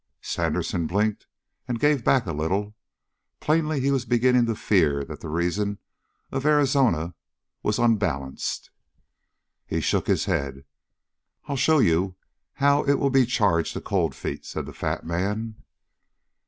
[0.23, 1.27] Sandersen blinked
[1.67, 2.75] and gave back a little.
[3.39, 5.77] Plainly he was beginning to fear that the reason
[6.31, 7.13] of Arizona
[7.61, 8.71] was unbalanced.
[9.67, 10.65] He shook his head.
[11.45, 12.15] "I'll show you
[12.53, 15.57] how it'll be charged to Cold Feet," said the fat man.